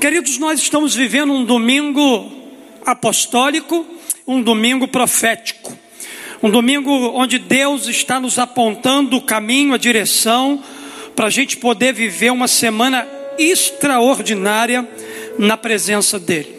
[0.00, 2.30] Queridos, nós estamos vivendo um domingo
[2.84, 3.86] apostólico,
[4.26, 5.76] um domingo profético.
[6.42, 10.62] Um domingo onde Deus está nos apontando o caminho, a direção,
[11.14, 14.86] para a gente poder viver uma semana extraordinária
[15.38, 16.54] na presença dEle.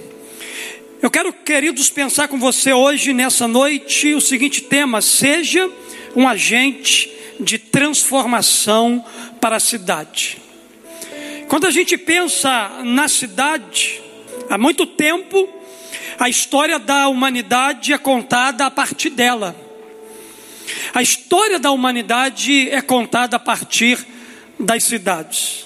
[0.99, 5.69] Eu quero, queridos, pensar com você hoje, nessa noite, o seguinte tema: seja
[6.15, 9.05] um agente de transformação
[9.39, 10.46] para a cidade.
[11.47, 14.01] Quando a gente pensa na cidade,
[14.49, 15.47] há muito tempo,
[16.19, 19.55] a história da humanidade é contada a partir dela.
[20.93, 24.05] A história da humanidade é contada a partir
[24.59, 25.65] das cidades.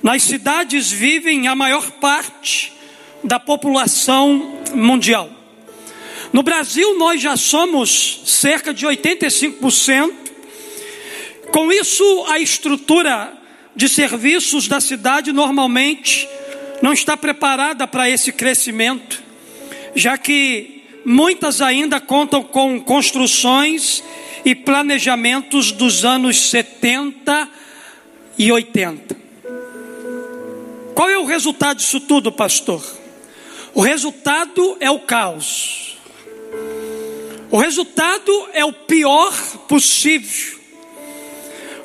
[0.00, 2.72] Nas cidades vivem a maior parte
[3.24, 5.28] da população mundial.
[6.32, 10.12] No Brasil, nós já somos cerca de 85%.
[11.50, 13.41] Com isso, a estrutura
[13.74, 16.28] de serviços da cidade normalmente
[16.82, 19.22] não está preparada para esse crescimento,
[19.94, 24.02] já que muitas ainda contam com construções
[24.44, 27.48] e planejamentos dos anos 70
[28.38, 29.16] e 80.
[30.94, 32.84] Qual é o resultado disso tudo, pastor?
[33.74, 35.96] O resultado é o caos.
[37.50, 39.32] O resultado é o pior
[39.68, 40.61] possível.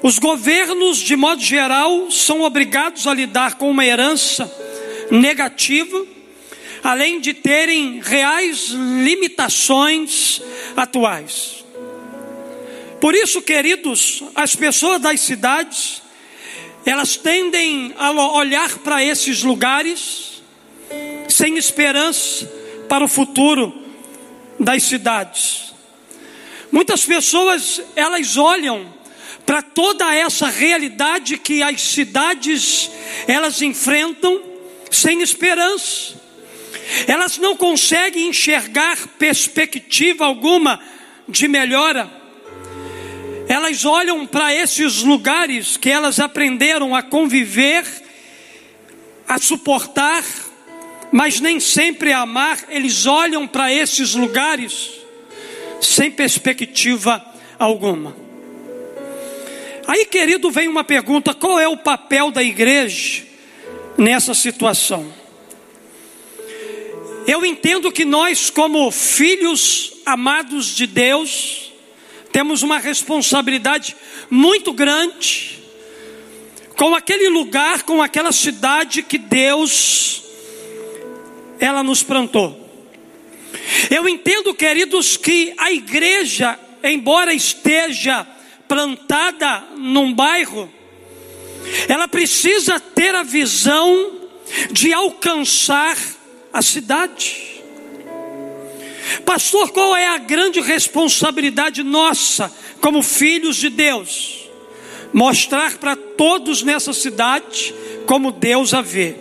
[0.01, 4.51] Os governos, de modo geral, são obrigados a lidar com uma herança
[5.09, 6.05] negativa,
[6.83, 10.41] além de terem reais limitações
[10.75, 11.65] atuais.
[13.01, 16.01] Por isso, queridos, as pessoas das cidades,
[16.85, 20.41] elas tendem a olhar para esses lugares
[21.27, 22.49] sem esperança
[22.87, 23.73] para o futuro
[24.59, 25.73] das cidades.
[26.71, 28.96] Muitas pessoas, elas olham
[29.47, 32.91] para toda essa realidade que as cidades
[33.25, 34.41] elas enfrentam
[34.91, 36.15] sem esperança.
[37.07, 40.81] Elas não conseguem enxergar perspectiva alguma
[41.29, 42.11] de melhora.
[43.47, 47.85] Elas olham para esses lugares que elas aprenderam a conviver,
[49.25, 50.25] a suportar,
[51.09, 52.59] mas nem sempre a amar.
[52.67, 54.91] Eles olham para esses lugares
[55.79, 57.25] sem perspectiva
[57.57, 58.26] alguma.
[59.87, 63.23] Aí, querido, vem uma pergunta: qual é o papel da igreja
[63.97, 65.11] nessa situação?
[67.25, 71.71] Eu entendo que nós, como filhos amados de Deus,
[72.31, 73.95] temos uma responsabilidade
[74.29, 75.59] muito grande
[76.75, 80.23] com aquele lugar, com aquela cidade que Deus
[81.59, 82.65] ela nos plantou.
[83.89, 88.27] Eu entendo, queridos, que a igreja, embora esteja
[88.67, 90.69] plantada num bairro,
[91.87, 94.11] ela precisa ter a visão
[94.71, 95.97] de alcançar
[96.53, 97.63] a cidade.
[99.25, 104.47] Pastor, qual é a grande responsabilidade nossa como filhos de Deus?
[105.13, 107.73] Mostrar para todos nessa cidade
[108.05, 109.15] como Deus a vê.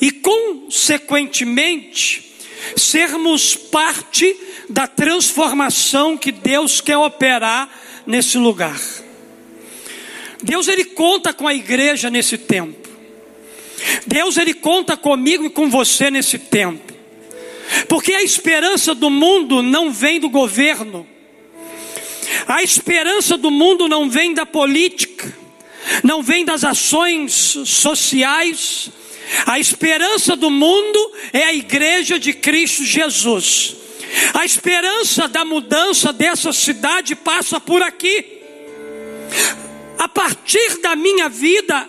[0.00, 2.32] E consequentemente,
[2.76, 4.36] sermos parte
[4.68, 7.68] da transformação que Deus quer operar
[8.06, 8.80] nesse lugar.
[10.42, 12.88] Deus ele conta com a igreja nesse tempo.
[14.06, 16.92] Deus ele conta comigo e com você nesse tempo.
[17.88, 21.06] Porque a esperança do mundo não vem do governo.
[22.46, 25.36] A esperança do mundo não vem da política,
[26.02, 27.32] não vem das ações
[27.64, 28.90] sociais.
[29.46, 33.76] A esperança do mundo é a igreja de Cristo Jesus.
[34.34, 38.40] A esperança da mudança dessa cidade passa por aqui.
[39.98, 41.88] A partir da minha vida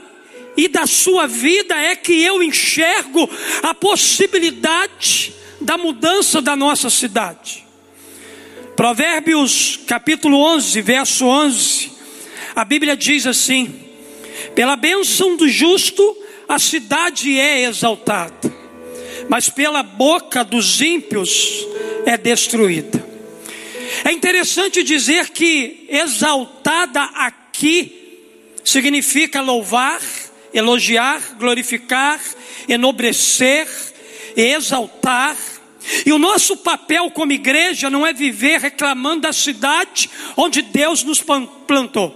[0.56, 3.30] e da sua vida é que eu enxergo
[3.64, 7.66] a possibilidade da mudança da nossa cidade.
[8.76, 11.92] Provérbios capítulo 11, verso 11.
[12.56, 13.74] A Bíblia diz assim:
[14.56, 16.18] Pela bênção do justo
[16.48, 18.53] a cidade é exaltada,
[19.34, 21.66] mas pela boca dos ímpios
[22.06, 23.04] é destruída.
[24.06, 28.20] É interessante dizer que exaltada aqui
[28.64, 30.00] significa louvar,
[30.54, 32.22] elogiar, glorificar,
[32.70, 33.68] enobrecer,
[34.38, 35.36] exaltar.
[36.06, 41.24] E o nosso papel como igreja não é viver reclamando da cidade onde Deus nos
[41.66, 42.16] plantou.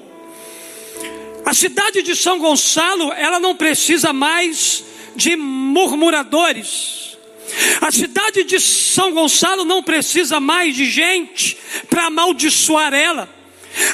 [1.44, 4.86] A cidade de São Gonçalo, ela não precisa mais
[5.16, 7.07] de murmuradores.
[7.82, 11.58] A cidade de São Gonçalo não precisa mais de gente
[11.90, 13.30] para amaldiçoar ela.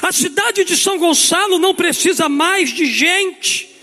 [0.02, 3.74] A cidade de São Gonçalo não precisa mais de gente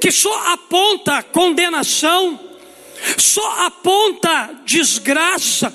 [0.00, 2.38] que só aponta condenação,
[3.16, 5.72] só aponta desgraça.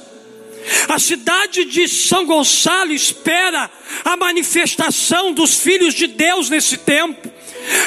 [0.89, 3.71] A cidade de São Gonçalo espera
[4.03, 7.31] a manifestação dos filhos de Deus nesse tempo.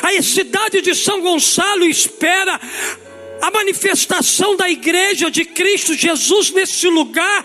[0.03, 2.59] A cidade de São Gonçalo espera
[3.41, 7.45] a manifestação da igreja de Cristo Jesus nesse lugar,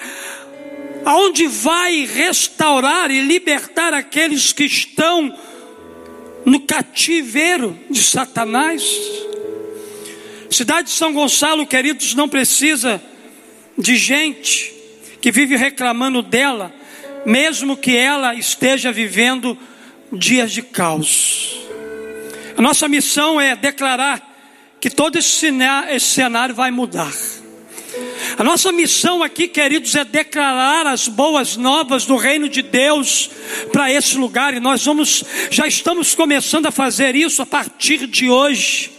[1.05, 5.37] aonde vai restaurar e libertar aqueles que estão
[6.45, 8.83] no cativeiro de Satanás.
[10.49, 13.01] Cidade de São Gonçalo, queridos, não precisa
[13.77, 14.73] de gente
[15.21, 16.73] que vive reclamando dela,
[17.25, 19.57] mesmo que ela esteja vivendo
[20.11, 21.59] dias de caos.
[22.57, 24.34] A nossa missão é declarar
[24.85, 25.49] que todo esse
[25.99, 27.11] cenário vai mudar.
[28.37, 33.31] A nossa missão aqui, queridos, é declarar as boas novas do reino de Deus
[33.71, 38.29] para esse lugar, e nós vamos, já estamos começando a fazer isso a partir de
[38.29, 38.91] hoje.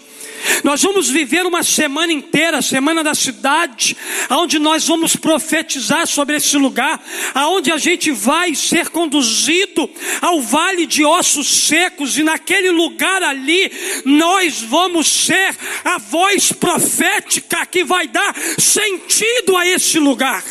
[0.64, 3.96] Nós vamos viver uma semana inteira, semana da cidade,
[4.30, 7.02] onde nós vamos profetizar sobre esse lugar,
[7.34, 9.88] aonde a gente vai ser conduzido
[10.20, 13.70] ao vale de ossos secos e naquele lugar ali
[14.04, 20.44] nós vamos ser a voz profética que vai dar sentido a esse lugar.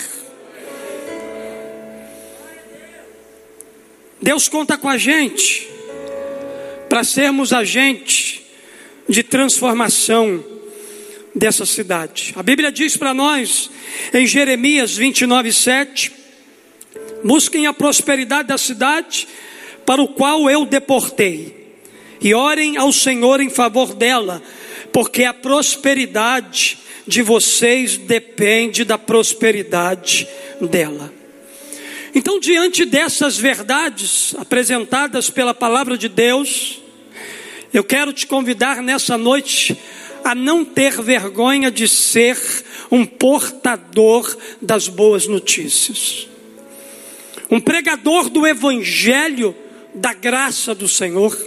[4.21, 5.67] Deus conta com a gente
[6.89, 8.44] para sermos agentes
[9.07, 10.43] de transformação
[11.33, 12.33] dessa cidade.
[12.35, 13.69] A Bíblia diz para nós,
[14.13, 16.11] em Jeremias 29, 7,
[17.23, 19.27] busquem a prosperidade da cidade
[19.85, 21.75] para o qual eu deportei,
[22.21, 24.41] e orem ao Senhor em favor dela,
[24.91, 30.27] porque a prosperidade de vocês depende da prosperidade
[30.61, 31.13] dela.
[32.15, 36.81] Então, diante dessas verdades apresentadas pela palavra de Deus,
[37.77, 39.77] eu quero te convidar nessa noite
[40.23, 42.37] a não ter vergonha de ser
[42.89, 46.25] um portador das boas notícias,
[47.51, 49.53] um pregador do Evangelho
[49.93, 51.37] da graça do Senhor.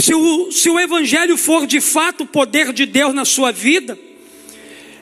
[0.00, 3.96] Se o, se o Evangelho for de fato o poder de Deus na sua vida,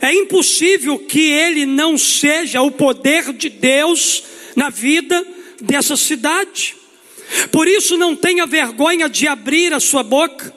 [0.02, 4.22] é impossível que ele não seja o poder de Deus
[4.54, 5.26] na vida
[5.62, 6.79] dessa cidade.
[7.50, 10.54] Por isso, não tenha vergonha de abrir a sua boca.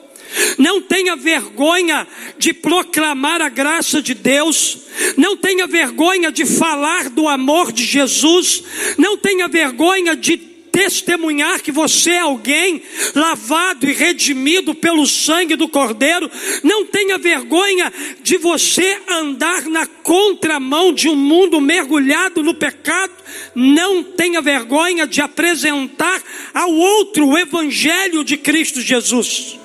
[0.58, 2.06] Não tenha vergonha
[2.38, 4.78] de proclamar a graça de Deus,
[5.16, 8.64] não tenha vergonha de falar do amor de Jesus,
[8.98, 12.82] não tenha vergonha de testemunhar que você é alguém
[13.14, 16.28] lavado e redimido pelo sangue do Cordeiro.
[16.64, 23.12] Não tenha vergonha de você andar na contramão de um mundo mergulhado no pecado.
[23.54, 26.20] Não tenha vergonha de apresentar
[26.52, 29.56] ao outro o evangelho de Cristo Jesus.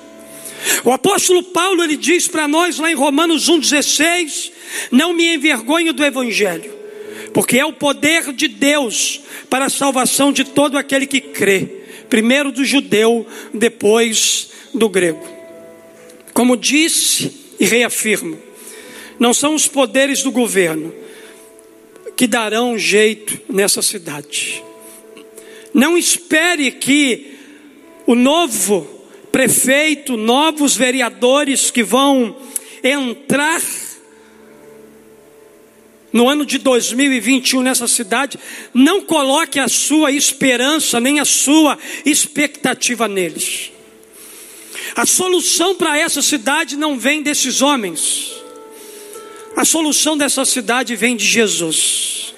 [0.84, 4.52] O apóstolo Paulo ele diz para nós lá em Romanos 1:16,
[4.92, 6.78] não me envergonho do evangelho
[7.32, 9.19] porque é o poder de Deus
[9.50, 11.68] para a salvação de todo aquele que crê,
[12.08, 15.26] primeiro do judeu, depois do grego.
[16.32, 18.38] Como disse e reafirmo,
[19.18, 20.94] não são os poderes do governo
[22.16, 24.62] que darão jeito nessa cidade.
[25.74, 27.34] Não espere que
[28.06, 28.88] o novo
[29.30, 32.36] prefeito, novos vereadores que vão
[32.82, 33.60] entrar
[36.12, 38.38] no ano de 2021 nessa cidade,
[38.74, 43.70] não coloque a sua esperança nem a sua expectativa neles.
[44.96, 48.32] A solução para essa cidade não vem desses homens.
[49.56, 52.34] A solução dessa cidade vem de Jesus.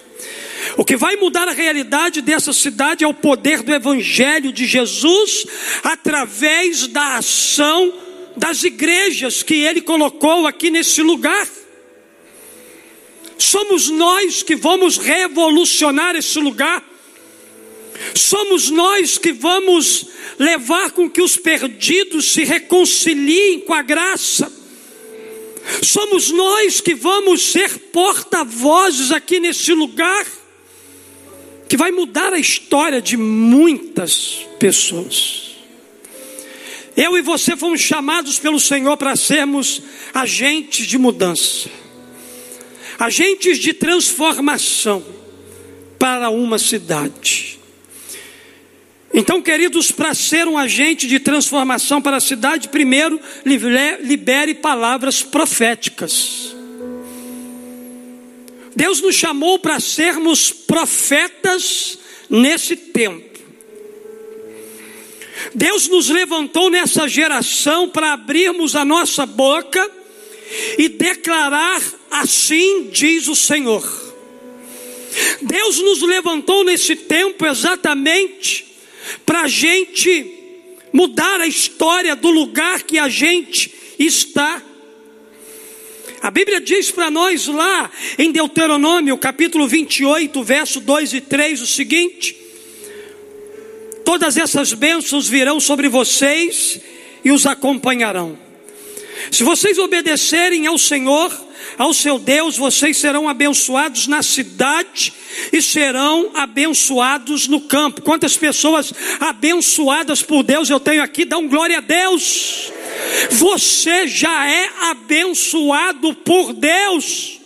[0.76, 5.46] O que vai mudar a realidade dessa cidade é o poder do Evangelho de Jesus
[5.82, 7.92] através da ação
[8.36, 11.46] das igrejas que ele colocou aqui nesse lugar.
[13.42, 16.82] Somos nós que vamos revolucionar esse lugar.
[18.14, 20.06] Somos nós que vamos
[20.38, 24.50] levar com que os perdidos se reconciliem com a graça.
[25.82, 30.24] Somos nós que vamos ser porta-vozes aqui nesse lugar,
[31.68, 35.56] que vai mudar a história de muitas pessoas.
[36.96, 39.82] Eu e você fomos chamados pelo Senhor para sermos
[40.14, 41.81] agentes de mudança
[43.02, 45.04] agentes de transformação
[45.98, 47.58] para uma cidade.
[49.12, 56.54] Então, queridos, para ser um agente de transformação para a cidade, primeiro libere palavras proféticas.
[58.74, 61.98] Deus nos chamou para sermos profetas
[62.30, 63.36] nesse tempo.
[65.56, 69.90] Deus nos levantou nessa geração para abrirmos a nossa boca
[70.78, 71.82] e declarar:
[72.12, 73.82] assim diz o Senhor.
[75.40, 78.66] Deus nos levantou nesse tempo exatamente
[79.26, 80.40] para a gente
[80.92, 84.62] mudar a história do lugar que a gente está.
[86.20, 91.66] A Bíblia diz para nós lá em Deuteronômio, capítulo 28, verso 2 e 3, o
[91.66, 92.36] seguinte:
[94.04, 96.80] Todas essas bênçãos virão sobre vocês
[97.24, 98.51] e os acompanharão.
[99.30, 101.32] Se vocês obedecerem ao Senhor,
[101.78, 105.12] ao seu Deus, vocês serão abençoados na cidade
[105.52, 108.02] e serão abençoados no campo.
[108.02, 111.24] Quantas pessoas abençoadas por Deus eu tenho aqui?
[111.24, 112.72] Dão glória a Deus.
[113.30, 117.38] Você já é abençoado por Deus.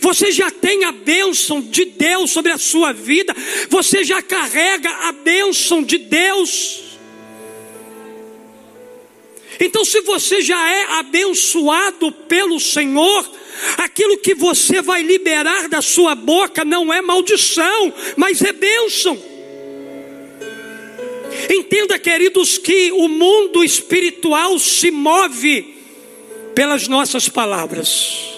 [0.00, 3.34] Você já tem a bênção de Deus sobre a sua vida,
[3.70, 6.89] você já carrega a bênção de Deus.
[9.60, 13.30] Então, se você já é abençoado pelo Senhor,
[13.76, 19.22] aquilo que você vai liberar da sua boca não é maldição, mas é bênção.
[21.50, 25.76] Entenda, queridos, que o mundo espiritual se move
[26.54, 28.30] pelas nossas palavras.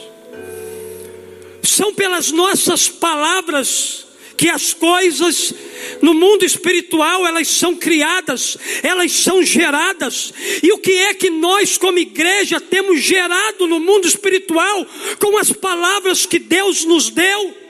[1.63, 5.55] São pelas nossas palavras que as coisas
[6.01, 10.33] no mundo espiritual elas são criadas, elas são geradas.
[10.63, 14.87] E o que é que nós como igreja temos gerado no mundo espiritual
[15.19, 17.63] com as palavras que Deus nos deu?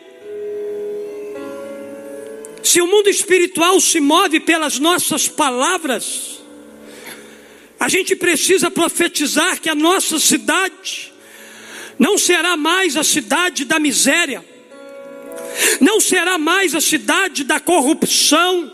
[2.62, 6.40] Se o mundo espiritual se move pelas nossas palavras,
[7.78, 11.12] a gente precisa profetizar que a nossa cidade
[11.99, 14.45] não será mais a cidade da miséria,
[15.80, 18.71] não será mais a cidade da corrupção,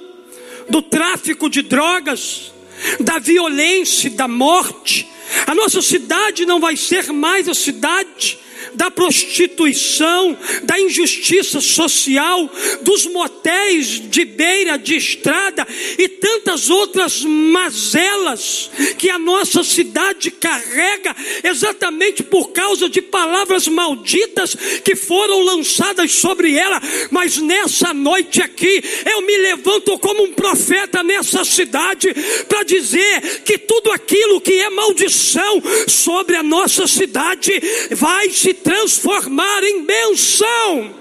[0.69, 2.53] do tráfico de drogas,
[3.01, 5.09] da violência, da morte.
[5.47, 8.39] A nossa cidade não vai ser mais a cidade
[8.79, 12.49] da prostituição, da injustiça social,
[12.83, 15.67] dos motéis de beira de estrada
[15.99, 24.55] e tantas outras mazelas que a nossa cidade carrega exatamente por causa de palavras malditas
[24.85, 26.81] que foram lançadas sobre ela.
[27.11, 28.81] Mas nessa noite aqui,
[29.13, 32.15] eu me levanto como um profeta nessa cidade
[32.49, 39.65] para dizer que tudo aquilo que é maldição sobre a nossa cidade vai se transformar
[39.65, 40.95] em benção.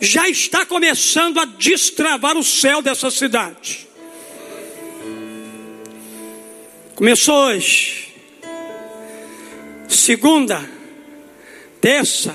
[0.00, 3.86] Já está começando a destravar o céu dessa cidade.
[6.94, 8.14] Começou hoje.
[9.86, 10.66] Segunda,
[11.78, 12.34] terça,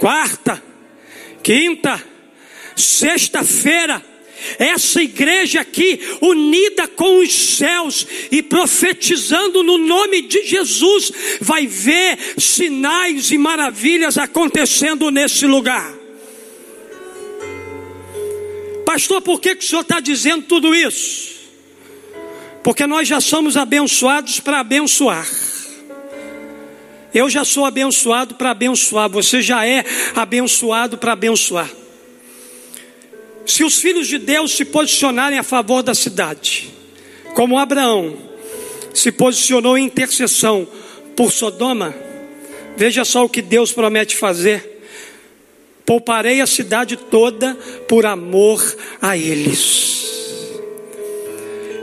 [0.00, 0.62] quarta,
[1.42, 2.02] quinta,
[2.74, 4.02] sexta-feira
[4.58, 12.18] essa igreja aqui, unida com os céus e profetizando no nome de Jesus, vai ver
[12.38, 15.94] sinais e maravilhas acontecendo nesse lugar.
[18.84, 21.34] Pastor, por que, que o senhor está dizendo tudo isso?
[22.62, 25.26] Porque nós já somos abençoados para abençoar.
[27.12, 29.84] Eu já sou abençoado para abençoar, você já é
[30.16, 31.70] abençoado para abençoar.
[33.46, 36.70] Se os filhos de Deus se posicionarem a favor da cidade,
[37.34, 38.16] como Abraão
[38.94, 40.66] se posicionou em intercessão
[41.16, 41.94] por Sodoma,
[42.76, 44.72] veja só o que Deus promete fazer.
[45.84, 47.54] Pouparei a cidade toda
[47.88, 48.62] por amor
[49.02, 50.04] a eles.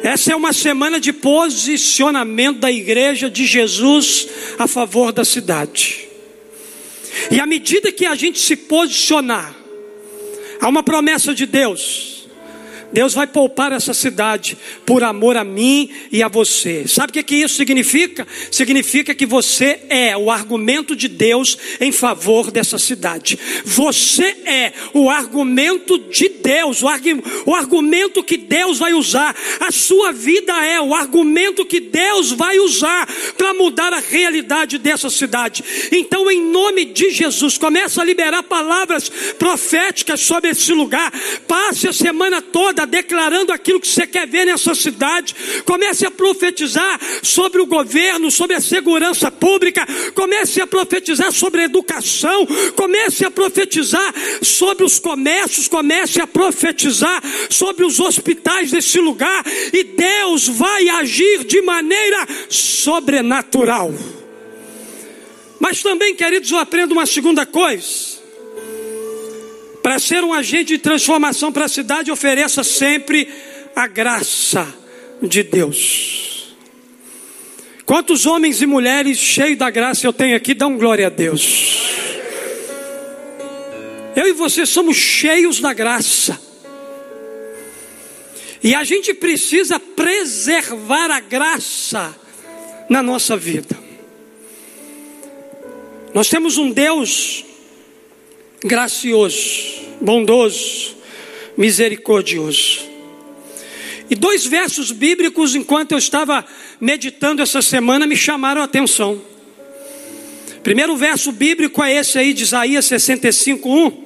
[0.04, 4.28] Essa é uma semana de posicionamento da igreja de Jesus
[4.58, 6.08] a favor da cidade.
[7.30, 9.61] E à medida que a gente se posicionar,
[10.62, 12.21] Há uma promessa de Deus.
[12.92, 16.88] Deus vai poupar essa cidade por amor a mim e a você.
[16.88, 18.28] Sabe o que, isso significa?
[18.52, 23.40] Significa que você é o argumento de Deus em favor dessa cidade.
[23.64, 29.36] Você é o argumento de Deus, o, argu o argumento que Deus vai usar.
[29.60, 33.08] A sua vida é o argumento que Deus vai usar
[33.38, 35.64] para mudar a realidade dessa cidade.
[35.92, 41.12] Então, em nome de Jesus, começa a liberar palavras proféticas sobre esse lugar.
[41.48, 45.36] Passe a semana toda declarando aquilo que você quer ver nessa cidade.
[45.66, 49.86] Comece a profetizar sobre o governo, sobre a segurança pública.
[50.14, 52.48] Comece a profetizar sobre a educação.
[52.76, 55.68] Comece a profetizar sobre os comércios.
[55.68, 59.44] Comece a profetizar sobre os hospitais desse lugar.
[59.74, 63.94] E Deus vai agir de maneira sobrenatural.
[65.60, 68.11] Mas também, queridos, eu aprendo uma segunda coisa.
[69.82, 73.28] Para ser um agente de transformação para a cidade, ofereça sempre
[73.76, 74.74] a graça
[75.22, 76.56] de Deus.
[77.86, 81.90] Quantos homens e mulheres cheios da graça eu tenho aqui, dão glória a Deus.
[84.16, 86.40] Eu e você somos cheios da graça.
[88.64, 92.16] E a gente precisa preservar a graça
[92.88, 93.78] na nossa vida.
[96.14, 97.44] Nós temos um Deus
[98.64, 100.96] gracioso, bondoso,
[101.58, 102.90] misericordioso.
[104.10, 106.46] E dois versos bíblicos, enquanto eu estava
[106.80, 109.22] meditando essa semana, me chamaram a atenção.
[110.64, 114.04] Primeiro verso bíblico é esse aí de Isaías 65, 1,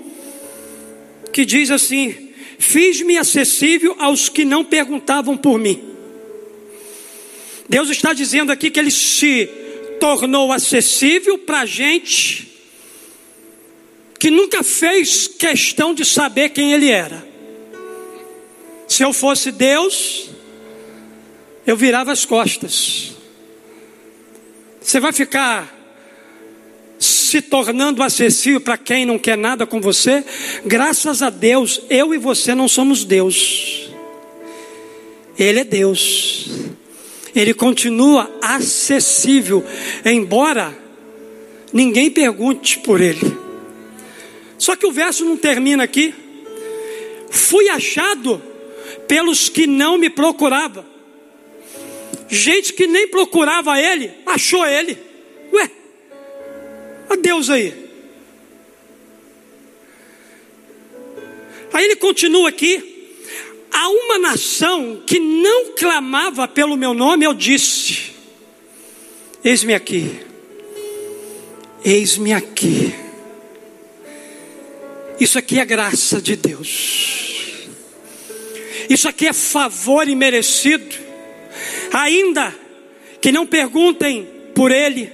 [1.33, 5.81] que diz assim: Fiz-me acessível aos que não perguntavam por mim.
[7.67, 9.49] Deus está dizendo aqui que Ele se
[9.99, 12.54] tornou acessível para a gente
[14.25, 17.23] que nunca fez questão de saber quem Ele era.
[18.87, 20.31] Se eu fosse Deus,
[21.63, 23.11] eu virava as costas.
[24.81, 25.71] Você vai ficar
[26.97, 30.25] se tornando acessível para quem não quer nada com você?
[30.65, 33.91] Graças a Deus, eu e você não somos Deus.
[35.37, 36.49] Ele é Deus.
[37.35, 39.63] Ele continua acessível,
[40.03, 40.75] embora
[41.71, 43.44] ninguém pergunte por ele.
[44.57, 46.13] Só que o verso não termina aqui.
[47.29, 48.41] Fui achado
[49.07, 50.85] pelos que não me procuravam.
[52.29, 54.97] Gente que nem procurava ele, achou ele.
[55.53, 55.71] Ué,
[57.09, 57.85] a Deus aí.
[61.71, 62.93] Aí ele continua aqui.
[63.71, 68.13] A uma nação que não clamava pelo meu nome, eu disse:
[69.43, 70.19] Eis-me aqui,
[71.83, 72.84] eis-me aqui.
[75.19, 77.65] Isso aqui é graça de Deus.
[78.89, 80.95] Isso aqui é favor imerecido.
[81.91, 82.53] Ainda
[83.21, 85.09] que não perguntem por Ele,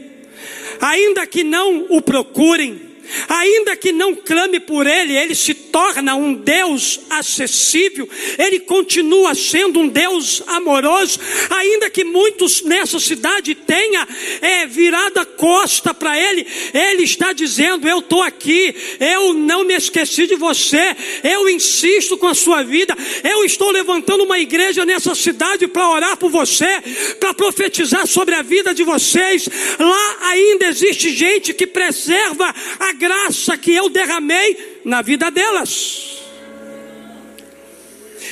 [0.79, 2.90] ainda que não o procurem,
[3.27, 9.79] ainda que não clame por ele, ele se torna um Deus acessível, ele continua sendo
[9.79, 11.19] um Deus amoroso,
[11.49, 14.07] ainda que muitos nessa cidade tenha
[14.41, 19.73] é, virado a costa para ele, ele está dizendo: Eu estou aqui, eu não me
[19.73, 25.15] esqueci de você, eu insisto com a sua vida, eu estou levantando uma igreja nessa
[25.15, 26.81] cidade para orar por você,
[27.19, 29.47] para profetizar sobre a vida de vocês.
[29.79, 36.19] Lá ainda existe gente que preserva a graça que eu derramei na vida delas.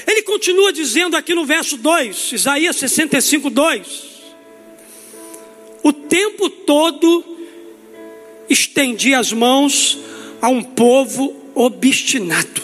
[0.06, 4.04] Ele continua dizendo aqui no verso 2, Isaías 65, 2:
[5.82, 7.26] O tempo todo
[8.48, 9.98] estendi as mãos
[10.40, 12.62] a um povo obstinado.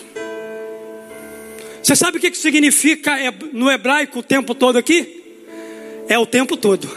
[1.82, 3.16] Você sabe o que significa
[3.52, 5.24] no hebraico o tempo todo aqui?
[6.08, 6.88] É o tempo todo.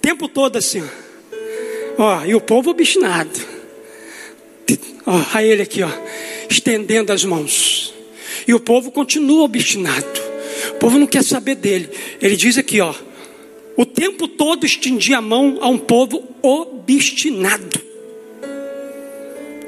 [0.00, 0.88] Tempo todo assim,
[1.98, 2.24] ó.
[2.24, 3.38] E o povo obstinado.
[5.04, 5.90] Ó, a ele aqui, ó,
[6.48, 7.92] estendendo as mãos.
[8.46, 10.28] E o povo continua obstinado.
[10.70, 11.88] O povo não quer saber dele.
[12.20, 12.94] Ele diz aqui, ó,
[13.76, 17.80] o tempo todo estendia a mão a um povo obstinado.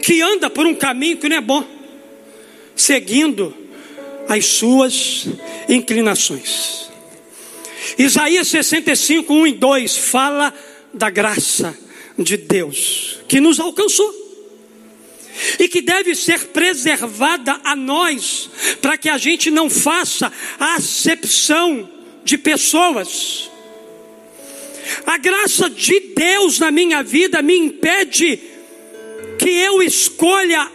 [0.02, 1.64] Que anda por um caminho que não é bom,
[2.74, 3.54] seguindo
[4.28, 5.26] as suas
[5.68, 6.90] inclinações.
[7.98, 10.52] Isaías 65, 1 e 2 fala
[10.92, 11.76] da graça
[12.22, 14.14] de Deus que nos alcançou
[15.58, 18.50] e que deve ser preservada a nós,
[18.82, 21.88] para que a gente não faça acepção
[22.24, 23.50] de pessoas.
[25.06, 28.38] A graça de Deus na minha vida me impede
[29.38, 30.70] que eu escolha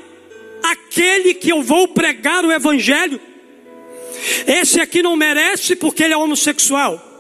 [0.64, 3.22] aquele que eu vou pregar o Evangelho.
[4.48, 7.15] Esse aqui não merece porque ele é homossexual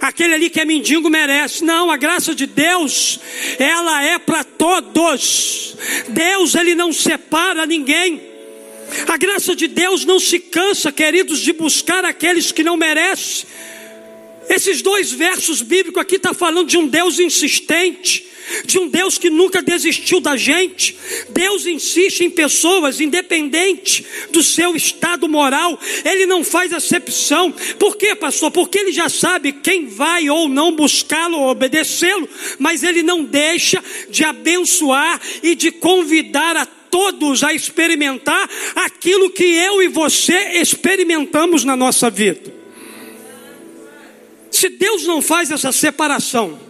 [0.00, 1.64] aquele ali que é mendigo merece.
[1.64, 3.20] Não, a graça de Deus,
[3.58, 5.76] ela é para todos.
[6.08, 8.22] Deus, ele não separa ninguém.
[9.06, 13.46] A graça de Deus não se cansa, queridos, de buscar aqueles que não merecem.
[14.48, 18.26] Esses dois versos bíblicos aqui está falando de um Deus insistente,
[18.64, 20.96] de um Deus que nunca desistiu da gente.
[21.30, 27.52] Deus insiste em pessoas, independente do seu estado moral, Ele não faz acepção.
[27.78, 28.50] Por quê, pastor?
[28.50, 33.82] Porque Ele já sabe quem vai ou não buscá-lo ou obedecê-lo, mas Ele não deixa
[34.08, 41.64] de abençoar e de convidar a todos a experimentar aquilo que eu e você experimentamos
[41.64, 42.52] na nossa vida.
[44.50, 46.69] Se Deus não faz essa separação,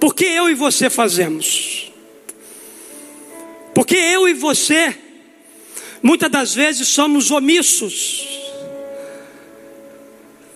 [0.00, 1.92] por que eu e você fazemos?
[3.74, 4.96] Porque eu e você,
[6.02, 8.26] muitas das vezes, somos omissos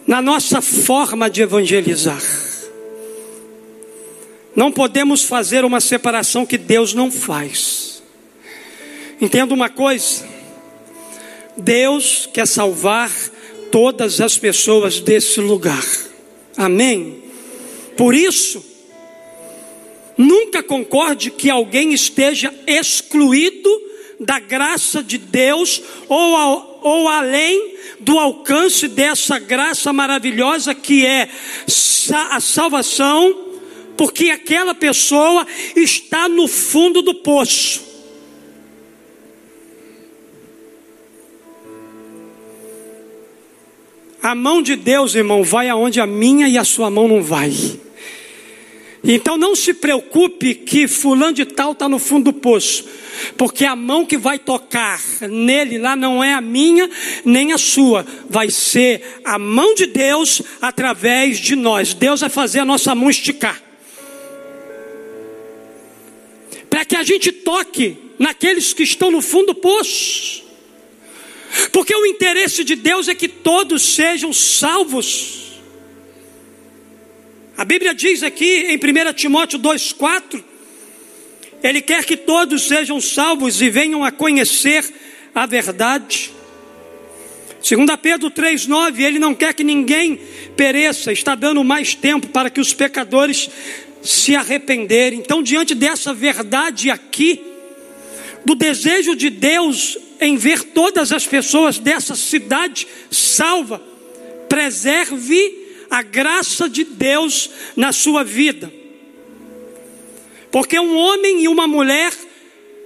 [0.07, 2.22] na nossa forma de evangelizar.
[4.57, 8.02] Não podemos fazer uma separação que Deus não faz.
[9.20, 10.26] Entenda uma coisa:
[11.57, 13.11] Deus quer salvar
[13.70, 15.85] todas as pessoas desse lugar.
[16.57, 17.22] Amém?
[17.96, 18.73] Por isso,
[20.16, 23.70] nunca concorde que alguém esteja excluído
[24.20, 31.29] da graça de Deus ou, ao, ou além do alcance dessa graça maravilhosa que é
[32.31, 33.44] a salvação
[33.96, 35.46] porque aquela pessoa
[35.77, 37.94] está no fundo do poço.
[44.22, 47.53] A mão de Deus, irmão, vai aonde a minha e a sua mão não vai.
[49.04, 52.86] Então não se preocupe que fulano de tal está no fundo do poço,
[53.36, 56.88] porque a mão que vai tocar nele lá não é a minha
[57.24, 61.92] nem a sua, vai ser a mão de Deus através de nós.
[61.92, 63.62] Deus vai fazer a nossa mão esticar
[66.74, 70.42] para que a gente toque naqueles que estão no fundo do poço.
[71.70, 75.43] Porque o interesse de Deus é que todos sejam salvos.
[77.56, 80.42] A Bíblia diz aqui em 1 Timóteo 2,4:
[81.62, 84.84] Ele quer que todos sejam salvos e venham a conhecer
[85.32, 86.32] a verdade.
[87.62, 90.18] 2 Pedro 3,9: Ele não quer que ninguém
[90.56, 93.48] pereça, está dando mais tempo para que os pecadores
[94.02, 95.12] se arrepender.
[95.12, 97.40] Então, diante dessa verdade aqui,
[98.44, 103.80] do desejo de Deus em ver todas as pessoas dessa cidade salva,
[104.48, 105.63] preserve
[105.94, 108.72] a graça de Deus na sua vida.
[110.50, 112.12] Porque um homem e uma mulher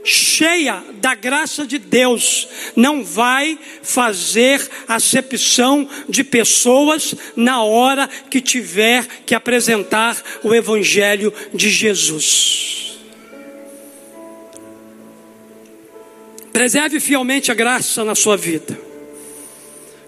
[0.04, 9.06] cheia da graça de Deus, não vai fazer acepção de pessoas na hora que tiver
[9.24, 12.98] que apresentar o Evangelho de Jesus.
[16.52, 18.78] Preserve fielmente a graça na sua vida,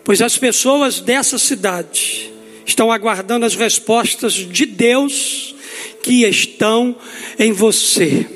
[0.04, 2.30] pois as pessoas dessa cidade
[2.64, 5.54] estão aguardando as respostas de Deus
[6.02, 6.96] que estão
[7.38, 8.26] em você.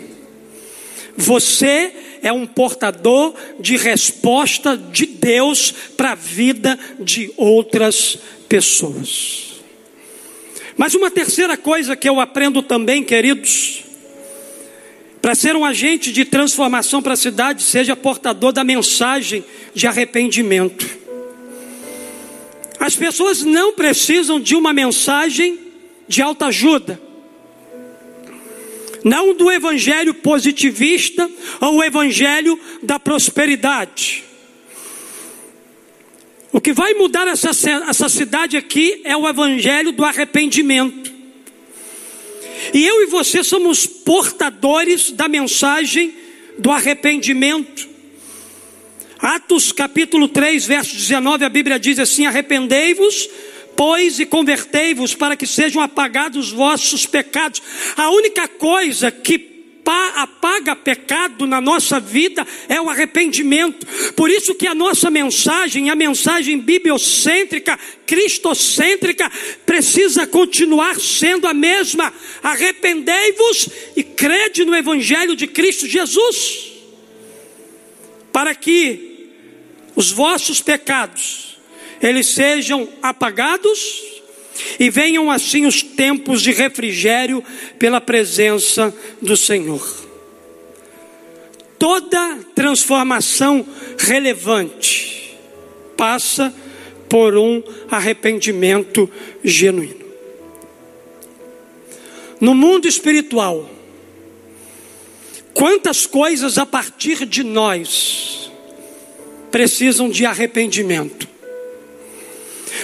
[1.17, 9.63] Você é um portador de resposta de Deus para a vida de outras pessoas.
[10.77, 13.85] Mas uma terceira coisa que eu aprendo também, queridos,
[15.21, 21.04] para ser um agente de transformação para a cidade, seja portador da mensagem de arrependimento.
[22.85, 25.59] As pessoas não precisam de uma mensagem
[26.07, 27.01] de alta ajuda
[29.03, 31.31] não do evangelho positivista
[31.63, 34.25] ou o evangelho da prosperidade.
[36.53, 37.51] O que vai mudar essa,
[37.89, 41.11] essa cidade aqui é o evangelho do arrependimento.
[42.73, 46.15] E eu e você somos portadores da mensagem
[46.59, 47.94] do arrependimento.
[49.25, 53.27] Atos capítulo 3, verso 19, a Bíblia diz assim: Arrependei-vos
[53.75, 57.63] pois, e convertei-vos para que sejam apagados os vossos pecados.
[57.97, 59.55] A única coisa que
[60.17, 63.87] apaga pecado na nossa vida é o arrependimento.
[64.13, 69.31] Por isso que a nossa mensagem, a mensagem bibliocêntrica, cristocêntrica,
[69.65, 72.13] precisa continuar sendo a mesma.
[72.43, 76.73] Arrependei-vos e crede no evangelho de Cristo Jesus.
[78.31, 79.14] Para que
[79.97, 81.55] os vossos pecados
[82.01, 84.03] eles sejam apagados
[84.79, 87.43] e venham assim os tempos de refrigério
[87.79, 90.05] pela presença do Senhor.
[91.79, 93.67] Toda transformação
[93.99, 95.35] relevante
[95.97, 96.55] passa
[97.09, 99.11] por um arrependimento
[99.43, 100.05] genuíno.
[102.39, 103.71] No mundo espiritual,
[105.55, 108.44] quantas coisas a partir de nós
[109.55, 111.29] precisam de arrependimento?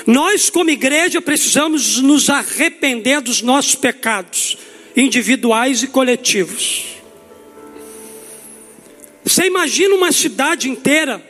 [0.06, 4.56] Nós, como igreja, precisamos nos arrepender dos nossos pecados,
[4.96, 6.85] individuais e coletivos.
[9.24, 11.20] Você imagina uma cidade inteira,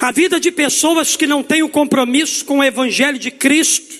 [0.00, 3.94] a vida de pessoas que não têm o compromisso com o Evangelho de Cristo.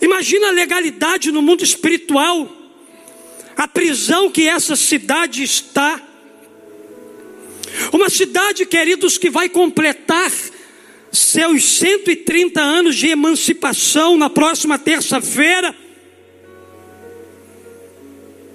[0.00, 2.50] Imagina a legalidade no mundo espiritual,
[3.54, 6.07] a prisão que essa cidade está.
[7.92, 10.30] Uma cidade, queridos, que vai completar
[11.12, 15.74] seus 130 anos de emancipação na próxima terça-feira.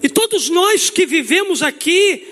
[0.02, 2.28] E todos nós que vivemos aqui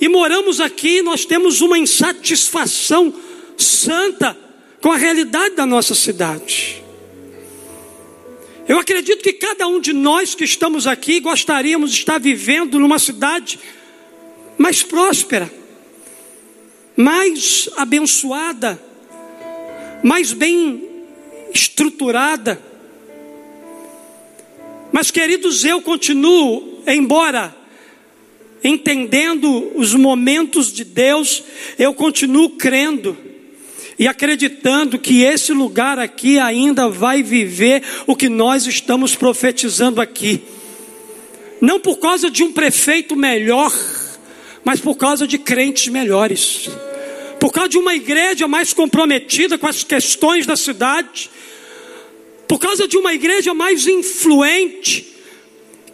[0.00, 3.14] e moramos aqui, nós temos uma insatisfação
[3.56, 4.36] santa
[4.80, 6.82] com a realidade da nossa cidade.
[8.68, 12.98] Eu acredito que cada um de nós que estamos aqui gostaríamos de estar vivendo numa
[12.98, 13.58] cidade
[14.58, 15.50] mais próspera,
[16.98, 18.76] mais abençoada,
[20.02, 20.82] mais bem
[21.54, 22.60] estruturada.
[24.90, 27.54] Mas, queridos, eu continuo, embora
[28.64, 31.44] entendendo os momentos de Deus,
[31.78, 33.16] eu continuo crendo
[33.96, 40.42] e acreditando que esse lugar aqui ainda vai viver o que nós estamos profetizando aqui.
[41.60, 43.72] Não por causa de um prefeito melhor,
[44.64, 46.68] mas por causa de crentes melhores.
[47.40, 51.30] Por causa de uma igreja mais comprometida com as questões da cidade.
[52.46, 55.06] Por causa de uma igreja mais influente,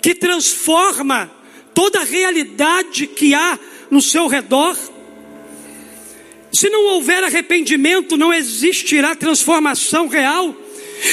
[0.01, 1.31] que transforma
[1.75, 3.59] toda a realidade que há
[3.91, 4.77] no seu redor.
[6.53, 10.55] Se não houver arrependimento, não existirá transformação real.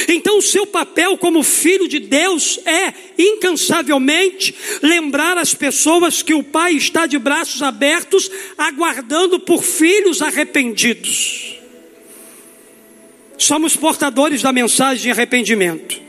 [0.08, 6.42] Então, o seu papel como filho de Deus é, incansavelmente, lembrar as pessoas que o
[6.42, 11.56] Pai está de braços abertos, aguardando por filhos arrependidos.
[13.38, 16.00] Somos portadores da mensagem de arrependimento.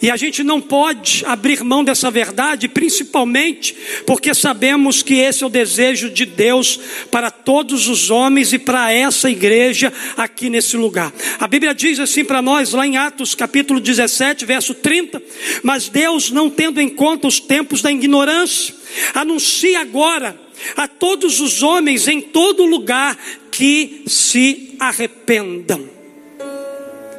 [0.00, 3.74] E a gente não pode abrir mão dessa verdade, principalmente
[4.06, 6.78] porque sabemos que esse é o desejo de Deus
[7.10, 11.12] para todos os homens e para essa igreja aqui nesse lugar.
[11.40, 15.22] A Bíblia diz assim para nós, lá em Atos capítulo 17, verso 30:
[15.62, 18.74] Mas Deus, não tendo em conta os tempos da ignorância,
[19.14, 20.38] anuncia agora
[20.76, 23.16] a todos os homens em todo lugar
[23.50, 25.88] que se arrependam.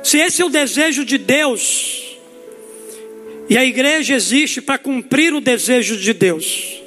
[0.03, 2.08] Se esse é o desejo de Deus,
[3.49, 6.79] e a igreja existe para cumprir o desejo de Deus.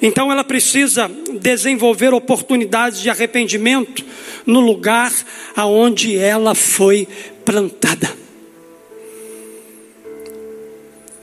[0.00, 4.04] Então ela precisa desenvolver oportunidades de arrependimento
[4.46, 5.12] no lugar
[5.56, 7.08] aonde ela foi
[7.44, 8.16] plantada.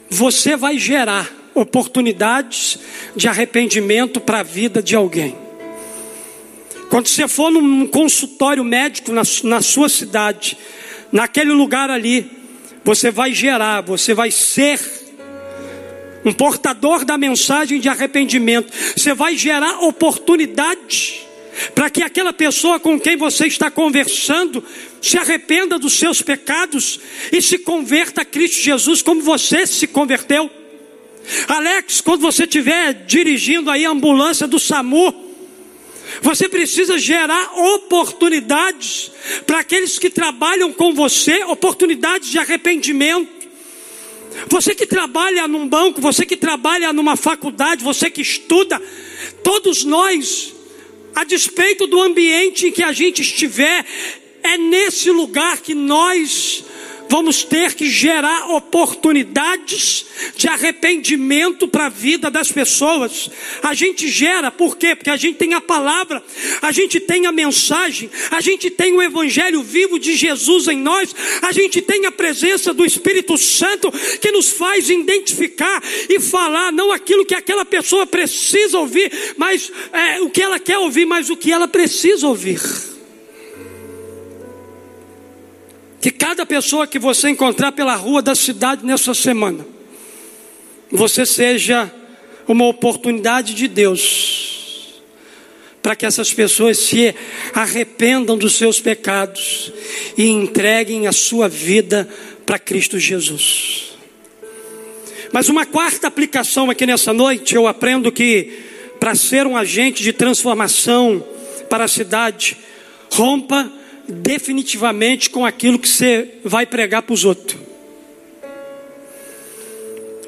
[0.09, 2.79] Você vai gerar oportunidades
[3.15, 5.35] de arrependimento para a vida de alguém.
[6.89, 10.57] Quando você for num consultório médico na, na sua cidade,
[11.11, 12.29] naquele lugar ali,
[12.86, 14.80] você vai gerar, você vai ser
[16.24, 18.71] um portador da mensagem de arrependimento.
[18.95, 21.21] Você vai gerar oportunidade
[21.74, 24.63] para que aquela pessoa com quem você está conversando
[25.02, 27.00] se arrependa dos seus pecados
[27.32, 30.50] e se converta a Cristo Jesus como você se converteu.
[31.48, 35.24] Alex, quando você estiver dirigindo aí a ambulância do SAMU,
[36.21, 39.12] você precisa gerar oportunidades
[39.45, 43.36] para aqueles que trabalham com você, oportunidades de arrependimento.
[44.49, 48.82] Você que trabalha num banco, você que trabalha numa faculdade, você que estuda,
[49.43, 50.54] todos nós,
[51.15, 53.86] a despeito do ambiente em que a gente estiver,
[54.43, 56.64] é nesse lugar que nós
[57.10, 63.30] vamos ter que gerar oportunidades de arrependimento para a vida das pessoas.
[63.62, 64.96] A gente gera, por quê?
[64.96, 66.24] Porque a gente tem a palavra,
[66.62, 71.15] a gente tem a mensagem, a gente tem o evangelho vivo de Jesus em nós,
[71.41, 76.91] a gente tem a presença do Espírito Santo que nos faz identificar e falar não
[76.91, 81.38] aquilo que aquela pessoa precisa ouvir, mas é, o que ela quer ouvir, mas o
[81.38, 82.94] que ela precisa ouvir.
[86.06, 89.65] Que cada pessoa que você encontrar pela rua da cidade nessa semana,
[90.91, 91.91] você seja
[92.48, 95.02] uma oportunidade de Deus
[95.82, 97.15] para que essas pessoas se
[97.56, 99.74] arrependam dos seus pecados
[100.15, 102.08] e entreguem a sua vida
[102.46, 103.98] para Cristo Jesus.
[105.34, 108.60] Mas uma quarta aplicação aqui nessa noite, eu aprendo que
[109.00, 111.26] para ser um agente de transformação
[111.68, 112.56] para a cidade,
[113.12, 113.72] rompa
[114.08, 117.60] definitivamente com aquilo que você vai pregar para os outros.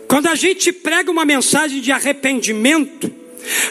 [0.08, 3.12] Quando a gente prega uma mensagem de arrependimento,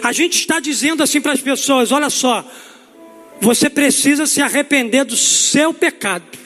[0.03, 2.49] a gente está dizendo assim para as pessoas: olha só,
[3.41, 6.39] você precisa se arrepender do seu pecado.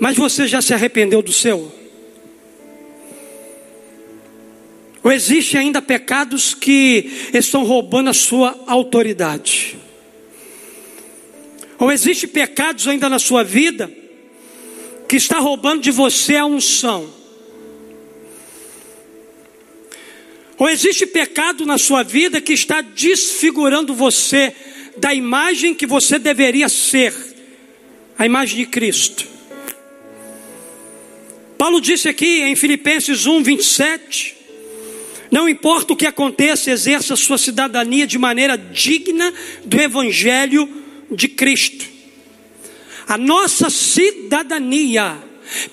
[0.00, 1.70] Mas você já se arrependeu do seu?
[5.02, 9.78] Ou existe ainda pecados que estão roubando a sua autoridade?
[11.80, 13.90] Ou existe pecados ainda na sua vida
[15.08, 17.10] que está roubando de você a unção?
[20.58, 24.54] Ou existe pecado na sua vida que está desfigurando você
[24.98, 27.14] da imagem que você deveria ser,
[28.18, 29.26] a imagem de Cristo?
[31.56, 34.36] Paulo disse aqui em Filipenses 1, 27.
[35.30, 39.32] Não importa o que aconteça, exerça sua cidadania de maneira digna
[39.64, 41.84] do Evangelho de Cristo.
[43.06, 45.18] A nossa cidadania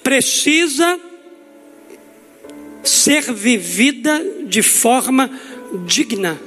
[0.02, 1.00] precisa
[2.84, 5.30] ser vivida de forma
[5.86, 6.40] digna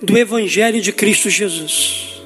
[0.00, 2.22] do Evangelho de Cristo Jesus.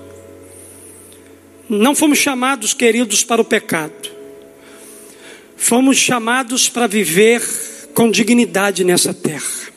[1.69, 4.11] Não fomos chamados, queridos, para o pecado,
[5.57, 7.43] fomos chamados para viver
[7.95, 9.76] com dignidade nessa terra.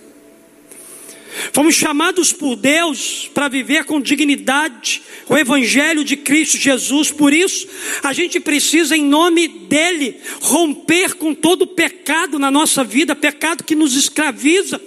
[1.53, 7.11] Fomos chamados por Deus para viver com dignidade o Evangelho de Cristo Jesus.
[7.11, 7.67] Por isso,
[8.03, 13.63] a gente precisa, em nome dEle, romper com todo o pecado na nossa vida pecado
[13.63, 14.81] que nos escraviza,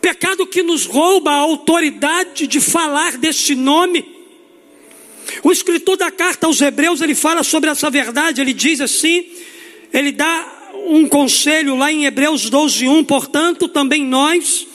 [0.00, 4.04] pecado que nos rouba a autoridade de falar deste nome.
[5.42, 9.26] O escritor da carta aos Hebreus, ele fala sobre essa verdade, ele diz assim,
[9.92, 14.66] ele dá um conselho lá em Hebreus 12, 1, portanto, também nós,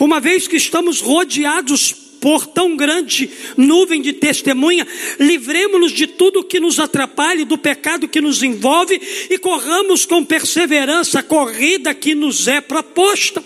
[0.00, 4.86] uma vez que estamos rodeados por tão grande nuvem de testemunha,
[5.18, 11.20] livremos-nos de tudo que nos atrapalhe, do pecado que nos envolve e corramos com perseverança
[11.20, 13.42] a corrida que nos é proposta.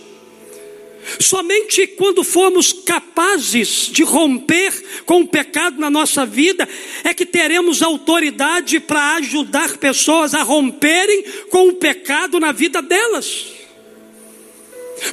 [1.18, 6.68] Somente quando formos capazes de romper com o pecado na nossa vida,
[7.02, 13.46] é que teremos autoridade para ajudar pessoas a romperem com o pecado na vida delas.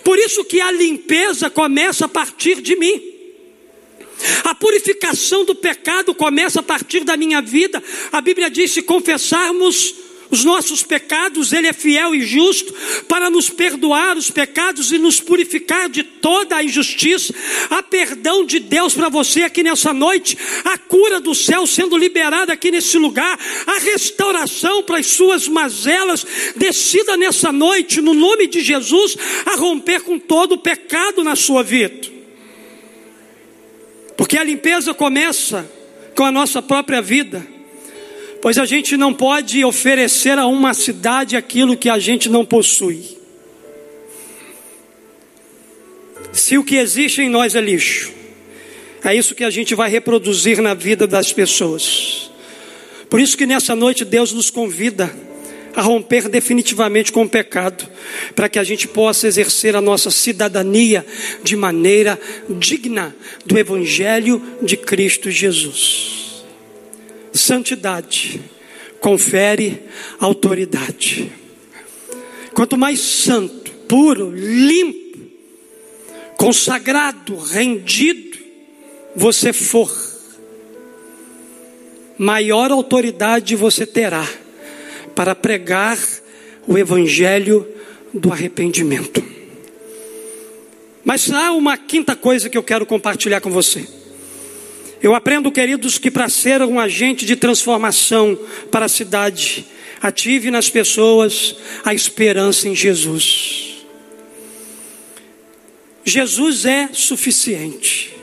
[0.04, 3.02] Por isso que a limpeza começa a partir de mim.
[4.43, 7.82] A purificação do pecado começa a partir da minha vida.
[8.12, 9.95] A Bíblia diz: se confessarmos
[10.31, 12.73] os nossos pecados, Ele é fiel e justo
[13.07, 17.33] para nos perdoar os pecados e nos purificar de toda a injustiça.
[17.69, 22.53] Há perdão de Deus para você aqui nessa noite, a cura do céu sendo liberada
[22.53, 26.25] aqui nesse lugar, a restauração para as suas mazelas.
[26.55, 31.63] Decida nessa noite, no nome de Jesus, a romper com todo o pecado na sua
[31.63, 32.07] vida.
[34.15, 35.69] Porque a limpeza começa
[36.15, 37.58] com a nossa própria vida.
[38.41, 43.17] Pois a gente não pode oferecer a uma cidade aquilo que a gente não possui.
[46.32, 48.12] Se o que existe em nós é lixo,
[49.04, 52.32] é isso que a gente vai reproduzir na vida das pessoas.
[53.10, 55.13] Por isso que nessa noite Deus nos convida
[55.75, 57.88] a romper definitivamente com o pecado,
[58.36, 61.06] para que a gente possa exercer a nossa cidadania
[61.43, 66.28] de maneira digna do Evangelho de Cristo Jesus.
[67.39, 68.41] Santidade
[68.99, 69.82] confere
[70.19, 71.32] autoridade.
[72.54, 75.19] Quanto mais santo, puro, limpo,
[76.38, 78.38] consagrado, rendido
[79.15, 79.89] você for,
[82.17, 84.28] maior autoridade você terá
[85.15, 85.97] para pregar
[86.67, 87.65] o evangelho
[88.13, 89.23] do arrependimento.
[91.06, 93.98] Mas há uma quinta coisa que eu quero compartilhar com você.
[95.01, 98.38] Eu aprendo, queridos, que para ser um agente de transformação
[98.69, 99.65] para a cidade,
[100.01, 103.85] ative nas pessoas a esperança em Jesus.
[106.03, 108.13] Jesus é suficiente.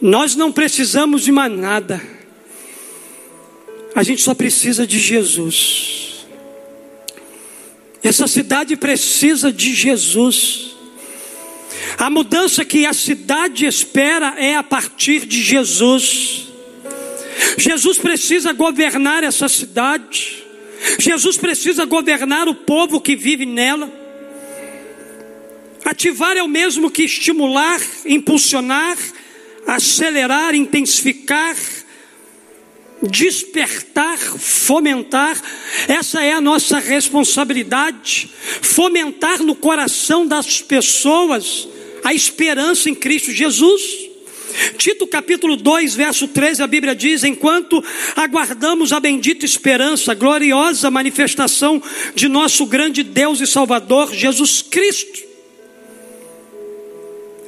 [0.00, 2.00] Nós não precisamos de mais nada.
[3.94, 6.26] A gente só precisa de Jesus.
[8.02, 10.76] Essa cidade precisa de Jesus.
[12.00, 16.48] A mudança que a cidade espera é a partir de Jesus.
[17.58, 20.42] Jesus precisa governar essa cidade.
[20.98, 23.92] Jesus precisa governar o povo que vive nela.
[25.84, 28.96] Ativar é o mesmo que estimular, impulsionar,
[29.66, 31.54] acelerar, intensificar,
[33.02, 35.38] despertar, fomentar.
[35.86, 38.30] Essa é a nossa responsabilidade.
[38.62, 41.68] Fomentar no coração das pessoas
[42.04, 44.10] a esperança em Cristo Jesus.
[44.76, 47.82] Tito capítulo 2, verso 13, a Bíblia diz: Enquanto
[48.16, 51.82] aguardamos a bendita esperança, a gloriosa manifestação
[52.14, 55.30] de nosso grande Deus e Salvador, Jesus Cristo.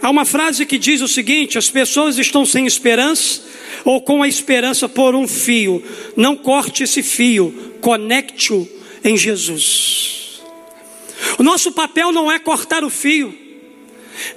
[0.01, 3.43] Há uma frase que diz o seguinte: as pessoas estão sem esperança,
[3.85, 5.83] ou com a esperança por um fio.
[6.17, 8.69] Não corte esse fio, conecte-o
[9.05, 10.41] em Jesus.
[11.39, 13.37] O nosso papel não é cortar o fio,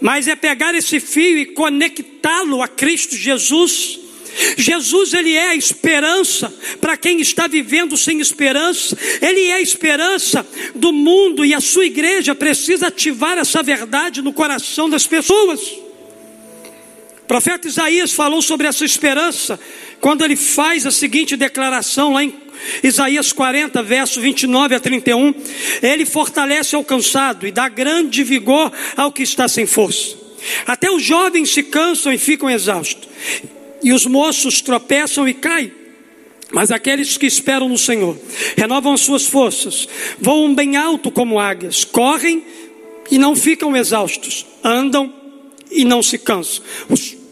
[0.02, 4.00] mas é pegar esse fio e conectá-lo a Cristo Jesus.
[4.58, 10.46] Jesus, Ele é a esperança para quem está vivendo sem esperança, Ele é a esperança
[10.76, 15.62] do mundo e a sua igreja precisa ativar essa verdade no coração das pessoas.
[17.26, 19.60] O profeta Isaías falou sobre essa esperança
[20.00, 22.30] quando ele faz a seguinte declaração lá em
[22.84, 25.34] Isaías 40, verso 29 a 31,
[25.82, 30.18] ele fortalece ao cansado e dá grande vigor ao que está sem força.
[30.66, 33.08] Até os jovens se cansam e ficam exaustos,
[33.84, 35.72] e os moços tropeçam e caem.
[36.52, 38.18] Mas aqueles que esperam no Senhor
[38.56, 39.88] renovam as suas forças,
[40.20, 42.44] voam bem alto como águias, correm
[43.10, 45.14] e não ficam exaustos, andam
[45.72, 46.64] e não se cansam.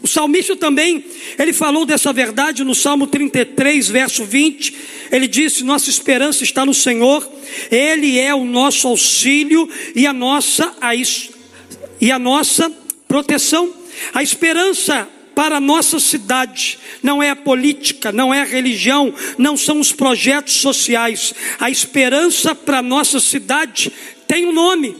[0.02, 1.02] O salmista também,
[1.38, 4.76] ele falou dessa verdade no Salmo 33, verso 20.
[5.14, 7.24] Ele disse: Nossa esperança está no Senhor,
[7.70, 12.68] Ele é o nosso auxílio e a nossa, a, e a nossa
[13.06, 13.72] proteção.
[14.12, 19.56] A esperança para a nossa cidade não é a política, não é a religião, não
[19.56, 21.32] são os projetos sociais.
[21.60, 23.92] A esperança para a nossa cidade
[24.26, 24.96] tem um nome.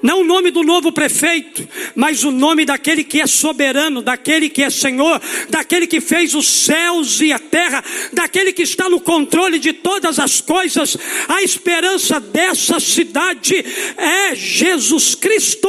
[0.00, 4.62] Não o nome do novo prefeito, mas o nome daquele que é soberano, daquele que
[4.62, 7.82] é Senhor, daquele que fez os céus e a terra,
[8.12, 10.96] daquele que está no controle de todas as coisas.
[11.28, 13.64] A esperança dessa cidade
[13.96, 15.68] é Jesus Cristo.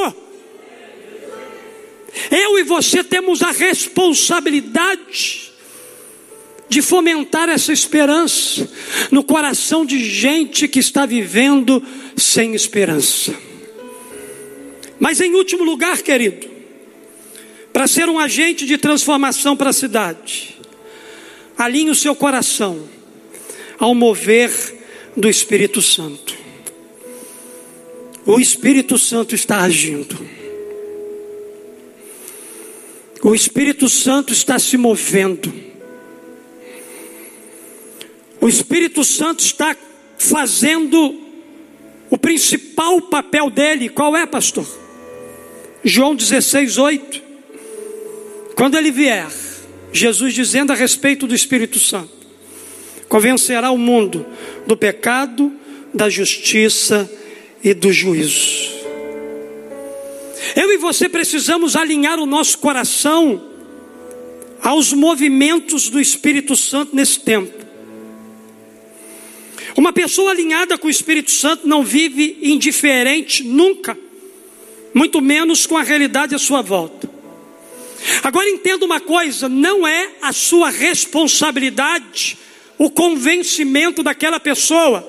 [2.29, 5.49] Eu e você temos a responsabilidade
[6.67, 8.69] de fomentar essa esperança
[9.09, 11.81] no coração de gente que está vivendo
[12.15, 13.48] sem esperança.
[14.99, 16.47] Mas em último lugar, querido,
[17.71, 20.57] para ser um agente de transformação para a cidade,
[21.57, 22.87] alinhe o seu coração
[23.77, 24.51] ao mover
[25.15, 26.37] do Espírito Santo.
[28.25, 30.19] O Espírito Santo está agindo.
[33.23, 35.53] O Espírito Santo está se movendo.
[38.41, 39.75] O Espírito Santo está
[40.17, 41.19] fazendo
[42.09, 43.89] o principal papel dele.
[43.89, 44.78] Qual é, pastor?
[45.83, 47.21] João 16, 8.
[48.55, 49.27] Quando ele vier,
[49.93, 52.11] Jesus dizendo a respeito do Espírito Santo,
[53.07, 54.25] convencerá o mundo
[54.67, 55.51] do pecado,
[55.93, 57.09] da justiça
[57.63, 58.77] e do juízo.
[60.55, 63.41] Eu e você precisamos alinhar o nosso coração
[64.61, 67.57] aos movimentos do Espírito Santo nesse tempo.
[69.77, 73.97] Uma pessoa alinhada com o Espírito Santo não vive indiferente nunca
[74.93, 77.09] muito menos com a realidade à sua volta.
[78.23, 82.37] Agora entenda uma coisa: não é a sua responsabilidade
[82.77, 85.05] o convencimento daquela pessoa,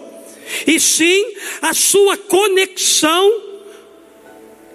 [0.67, 1.25] e sim
[1.63, 3.43] a sua conexão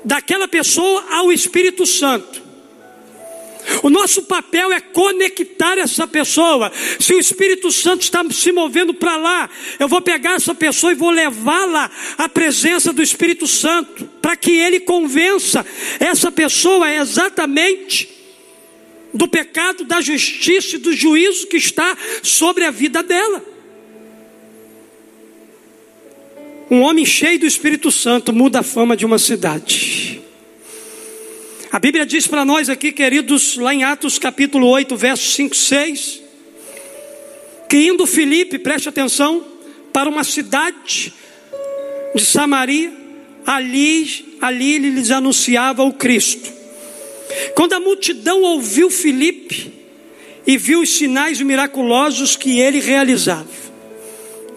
[0.03, 2.45] daquela pessoa ao Espírito Santo.
[3.84, 6.72] O nosso papel é conectar essa pessoa.
[6.99, 9.49] Se o Espírito Santo está se movendo para lá,
[9.80, 14.51] eu vou pegar essa pessoa e vou levá-la à presença do Espírito Santo, para que
[14.51, 15.66] ele convença
[15.99, 18.09] essa pessoa exatamente
[19.13, 23.43] do pecado, da justiça e do juízo que está sobre a vida dela.
[26.70, 30.22] Um homem cheio do Espírito Santo muda a fama de uma cidade.
[31.76, 35.58] A Bíblia diz para nós aqui, queridos, lá em Atos capítulo 8, versos 5 e
[35.58, 36.22] 6,
[37.68, 39.46] que indo Filipe, preste atenção,
[39.92, 41.14] para uma cidade
[42.16, 42.94] de Samaria,
[43.46, 46.50] ali, ali ele lhes anunciava o Cristo.
[47.56, 49.74] Quando a multidão ouviu Filipe
[50.48, 53.50] e viu os sinais miraculosos que ele realizava,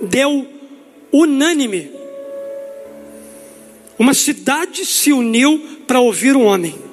[0.03, 0.47] deu
[1.11, 1.91] unânime.
[3.99, 6.87] Uma cidade se uniu para ouvir um homem.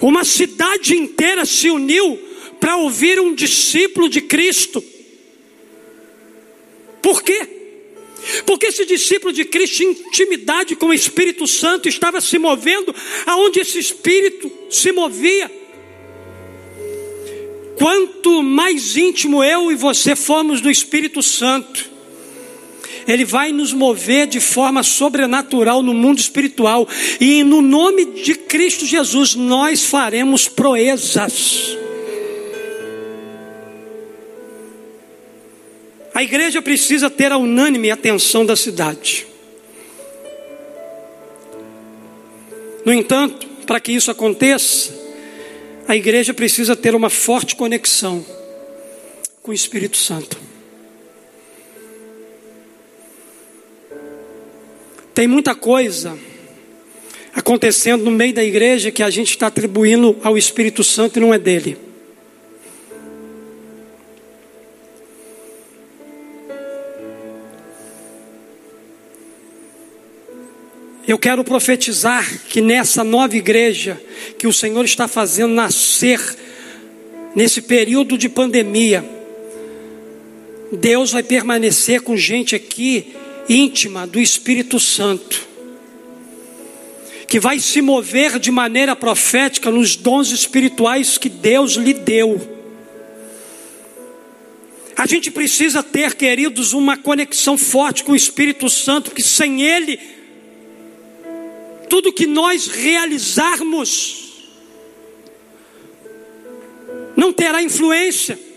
[0.00, 2.18] Uma cidade inteira se uniu
[2.60, 4.82] para ouvir um discípulo de Cristo.
[7.02, 7.48] Por quê?
[8.44, 12.94] Porque esse discípulo de Cristo, intimidade com o Espírito Santo, estava se movendo
[13.26, 15.50] aonde esse Espírito se movia.
[17.76, 21.88] Quanto mais íntimo eu e você formos do Espírito Santo,
[23.08, 26.86] ele vai nos mover de forma sobrenatural no mundo espiritual.
[27.18, 31.76] E no nome de Cristo Jesus, nós faremos proezas.
[36.14, 39.26] A igreja precisa ter a unânime atenção da cidade.
[42.84, 44.92] No entanto, para que isso aconteça,
[45.86, 48.24] a igreja precisa ter uma forte conexão
[49.42, 50.47] com o Espírito Santo.
[55.18, 56.16] Tem muita coisa
[57.34, 61.34] acontecendo no meio da igreja que a gente está atribuindo ao Espírito Santo e não
[61.34, 61.76] é dele.
[71.04, 74.00] Eu quero profetizar que nessa nova igreja
[74.38, 76.20] que o Senhor está fazendo nascer,
[77.34, 79.04] nesse período de pandemia,
[80.70, 83.16] Deus vai permanecer com gente aqui
[83.48, 85.46] íntima do Espírito Santo,
[87.26, 92.56] que vai se mover de maneira profética nos dons espirituais que Deus lhe deu.
[94.96, 99.98] A gente precisa ter, queridos, uma conexão forte com o Espírito Santo, porque sem Ele,
[101.88, 104.28] tudo que nós realizarmos
[107.16, 108.47] não terá influência.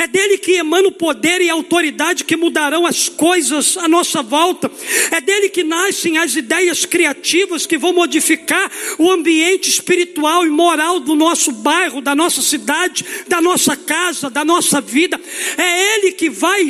[0.00, 4.22] É dele que emana o poder e a autoridade que mudarão as coisas à nossa
[4.22, 4.72] volta.
[5.10, 11.00] É dele que nascem as ideias criativas que vão modificar o ambiente espiritual e moral
[11.00, 15.20] do nosso bairro, da nossa cidade, da nossa casa, da nossa vida.
[15.58, 16.66] É ele que vai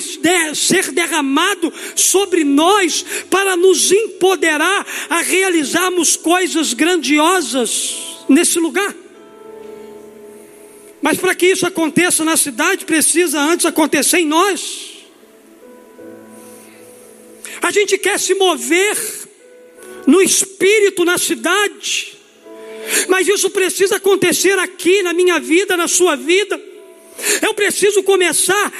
[0.53, 7.95] ser derramado sobre nós para nos empoderar a realizarmos coisas grandiosas
[8.29, 8.93] nesse lugar.
[11.03, 14.99] Mas para que isso aconteça na cidade, precisa antes acontecer em nós.
[17.63, 18.97] A gente quer se mover
[20.07, 22.19] no espírito na cidade,
[23.09, 26.61] mas isso precisa acontecer aqui na minha vida, na sua vida.
[27.43, 28.73] Eu preciso começar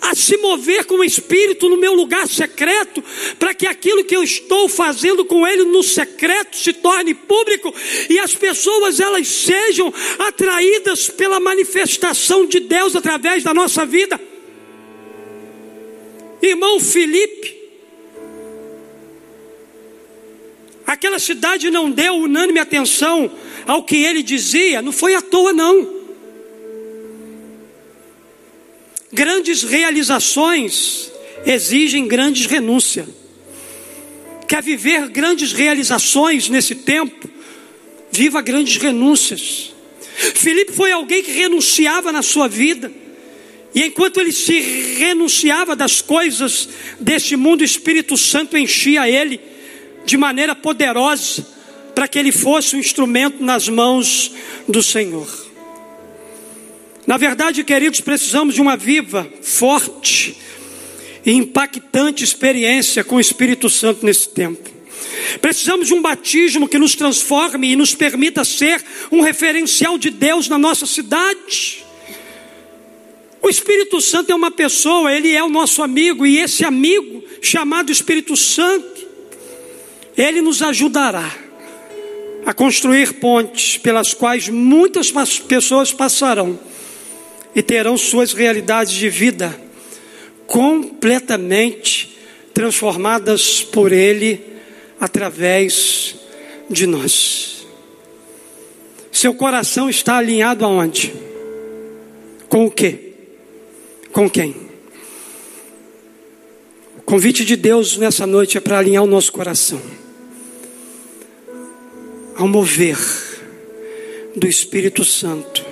[0.00, 3.02] a se mover com o Espírito no meu lugar secreto,
[3.38, 7.74] para que aquilo que eu estou fazendo com Ele no secreto se torne público
[8.08, 14.20] e as pessoas elas sejam atraídas pela manifestação de Deus através da nossa vida.
[16.42, 17.56] Irmão Felipe,
[20.86, 23.30] aquela cidade não deu unânime atenção
[23.66, 25.95] ao que ele dizia, não foi à toa não.
[29.16, 31.10] Grandes realizações
[31.46, 33.08] exigem grandes renúncia.
[34.46, 37.26] Quer viver grandes realizações nesse tempo?
[38.12, 39.74] Viva grandes renúncias.
[40.34, 42.92] Felipe foi alguém que renunciava na sua vida.
[43.74, 44.60] E enquanto ele se
[44.98, 46.68] renunciava das coisas
[47.00, 49.40] deste mundo, o Espírito Santo enchia ele
[50.04, 51.46] de maneira poderosa
[51.94, 54.30] para que ele fosse um instrumento nas mãos
[54.68, 55.45] do Senhor.
[57.06, 60.36] Na verdade, queridos, precisamos de uma viva, forte
[61.24, 64.68] e impactante experiência com o Espírito Santo nesse tempo.
[65.40, 68.82] Precisamos de um batismo que nos transforme e nos permita ser
[69.12, 71.84] um referencial de Deus na nossa cidade.
[73.40, 77.92] O Espírito Santo é uma pessoa, ele é o nosso amigo, e esse amigo, chamado
[77.92, 79.06] Espírito Santo,
[80.16, 81.32] ele nos ajudará
[82.44, 85.12] a construir pontes pelas quais muitas
[85.46, 86.58] pessoas passarão
[87.56, 89.58] e terão suas realidades de vida
[90.46, 92.14] completamente
[92.52, 94.38] transformadas por Ele
[95.00, 96.16] através
[96.68, 97.66] de nós.
[99.10, 101.14] Seu coração está alinhado aonde?
[102.46, 103.14] Com o quê?
[104.12, 104.54] Com quem?
[106.98, 109.80] O convite de Deus nessa noite é para alinhar o nosso coração
[112.36, 112.98] ao mover
[114.36, 115.65] do Espírito Santo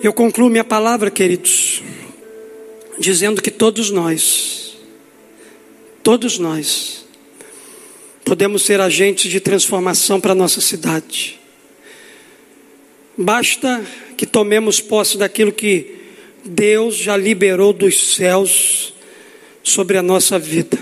[0.00, 1.82] Eu concluo minha palavra, queridos,
[3.00, 4.76] dizendo que todos nós,
[6.04, 7.04] todos nós,
[8.24, 11.40] podemos ser agentes de transformação para a nossa cidade.
[13.16, 13.84] Basta
[14.16, 15.96] que tomemos posse daquilo que
[16.44, 18.94] Deus já liberou dos céus
[19.64, 20.78] sobre a nossa vida.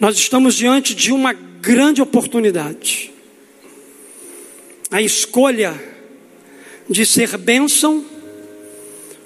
[0.00, 3.12] Nós estamos diante de uma grande oportunidade.
[4.90, 5.95] A escolha
[6.88, 8.04] de ser bênção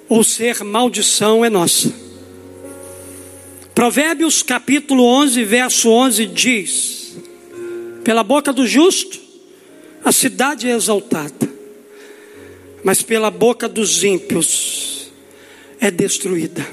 [0.08, 1.92] ou ser maldição é nossa.
[3.74, 7.16] Provérbios capítulo 11, verso 11 diz:
[8.02, 9.18] Pela boca do justo
[10.04, 11.48] a cidade é exaltada,
[12.82, 15.10] mas pela boca dos ímpios
[15.78, 16.66] é destruída.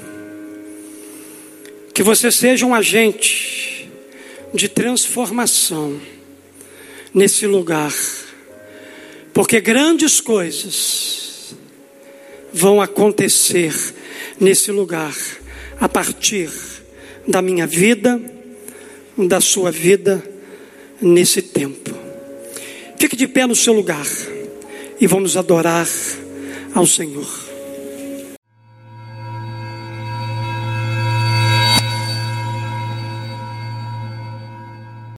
[1.94, 3.90] Que você seja um agente
[4.54, 6.00] de transformação
[7.12, 7.92] nesse lugar
[9.38, 11.54] porque grandes coisas
[12.52, 13.72] vão acontecer
[14.40, 15.14] nesse lugar
[15.80, 16.50] a partir
[17.24, 18.20] da minha vida,
[19.16, 20.20] da sua vida
[21.00, 21.96] nesse tempo.
[22.98, 24.08] Fique de pé no seu lugar
[25.00, 25.86] e vamos adorar
[26.74, 27.47] ao Senhor.